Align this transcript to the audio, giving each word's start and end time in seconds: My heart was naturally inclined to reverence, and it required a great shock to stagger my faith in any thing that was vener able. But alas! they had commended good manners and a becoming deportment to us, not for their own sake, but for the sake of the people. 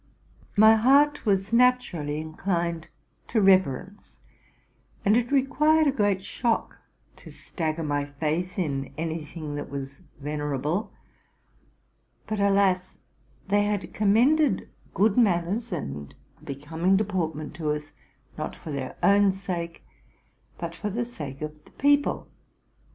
My 0.57 0.73
heart 0.77 1.27
was 1.27 1.53
naturally 1.53 2.19
inclined 2.19 2.87
to 3.27 3.39
reverence, 3.39 4.17
and 5.05 5.15
it 5.15 5.31
required 5.31 5.85
a 5.85 5.91
great 5.91 6.23
shock 6.23 6.79
to 7.17 7.29
stagger 7.31 7.83
my 7.83 8.05
faith 8.05 8.57
in 8.57 8.95
any 8.97 9.23
thing 9.23 9.53
that 9.53 9.69
was 9.69 10.01
vener 10.19 10.57
able. 10.57 10.91
But 12.25 12.39
alas! 12.39 12.97
they 13.47 13.63
had 13.65 13.93
commended 13.93 14.67
good 14.95 15.17
manners 15.17 15.71
and 15.71 16.15
a 16.41 16.45
becoming 16.45 16.97
deportment 16.97 17.53
to 17.57 17.69
us, 17.69 17.93
not 18.39 18.55
for 18.55 18.71
their 18.71 18.97
own 19.03 19.31
sake, 19.31 19.83
but 20.57 20.73
for 20.73 20.89
the 20.89 21.05
sake 21.05 21.43
of 21.43 21.63
the 21.65 21.71
people. 21.73 22.27